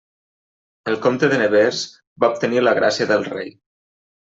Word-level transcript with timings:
El 0.91 0.97
comte 1.03 1.29
de 1.33 1.37
Nevers 1.43 1.83
va 2.25 2.31
obtenir 2.33 2.65
la 2.67 2.75
gràcia 2.83 3.11
del 3.15 3.31
rei. 3.31 3.57